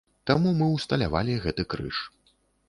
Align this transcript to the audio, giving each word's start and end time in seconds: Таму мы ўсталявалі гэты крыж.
Таму 0.29 0.53
мы 0.61 0.69
ўсталявалі 0.77 1.37
гэты 1.45 1.67
крыж. 1.75 2.01